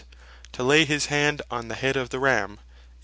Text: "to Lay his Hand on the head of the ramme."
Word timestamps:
"to 0.51 0.63
Lay 0.63 0.83
his 0.83 1.05
Hand 1.13 1.43
on 1.51 1.67
the 1.67 1.75
head 1.75 1.95
of 1.95 2.09
the 2.09 2.17
ramme." 2.17 2.57